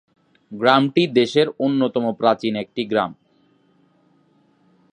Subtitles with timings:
[0.51, 3.11] গ্রামটি দেশের অন্যতম প্রাচীন একটি গ্রাম।